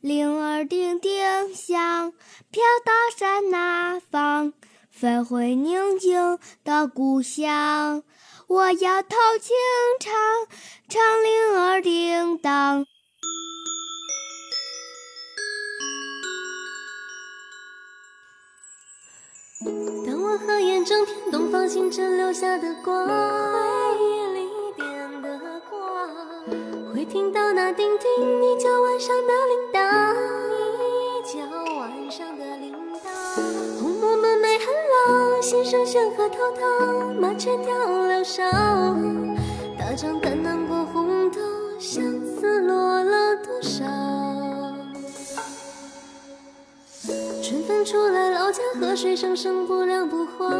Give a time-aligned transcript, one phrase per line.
[0.00, 2.14] 铃儿叮叮响，
[2.50, 4.54] 飘到山那方，
[4.90, 8.02] 飞回宁静的故乡。
[8.46, 9.54] 我要偷情
[10.00, 10.10] 唱，
[10.88, 12.86] 唱铃儿叮当。
[20.06, 23.06] 当我合眼整片东方星辰留下，的光，
[27.00, 29.80] 会听到那叮叮你叫晚上的铃铛，
[30.76, 31.40] 你叫
[31.78, 33.08] 晚上的铃铛。
[33.80, 34.66] 红木门楣很
[35.08, 37.74] 老，心声悬河滔滔，麻雀掉
[38.06, 38.42] 柳梢，
[39.78, 41.38] 大江淡难过红豆，
[41.78, 42.04] 相
[42.36, 43.82] 思落了多少？
[47.42, 50.50] 春风出来，老家河水声声不凉不慌，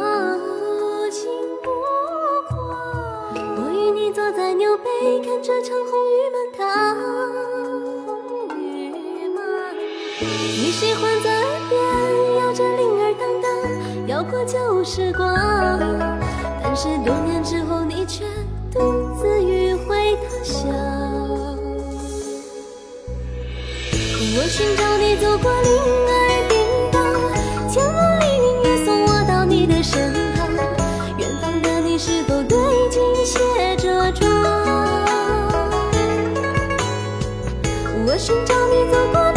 [4.83, 6.59] 背，看这场红雨满堂。
[10.21, 11.73] 你喜欢在耳边
[12.37, 13.45] 摇着铃儿当当，
[14.07, 15.27] 摇过旧时光。
[16.63, 18.23] 但是多年之后，你却
[18.71, 18.79] 独
[19.19, 20.69] 自迂回他乡。
[24.33, 25.71] 我寻找你，走过铃
[38.41, 39.30] 我寻找你，走过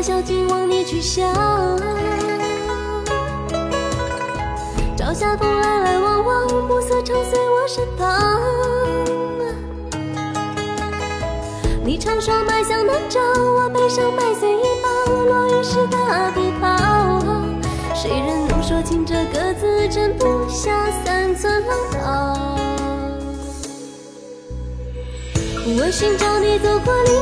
[0.00, 1.34] 小径望你去向，
[4.96, 8.40] 朝霞风来来往往，暮色常随我身旁。
[11.84, 14.88] 你常说麦香难找，我背上麦穗一包，
[15.24, 16.68] 落雨时打地跑。
[17.94, 21.98] 谁人能说清这个字，真不下三寸浪涛。
[25.66, 27.12] 我寻找你，走过林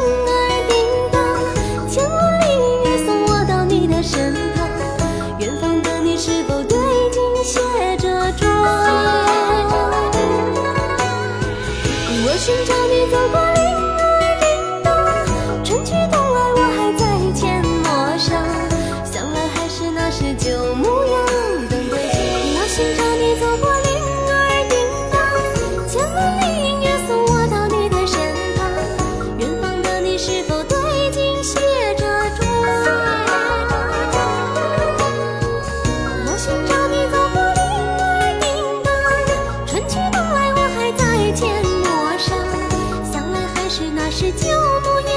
[44.19, 44.49] 是旧
[44.81, 45.11] 模样，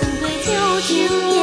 [0.00, 1.37] 等对旧情。